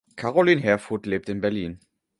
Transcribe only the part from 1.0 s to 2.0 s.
lebt in Berlin.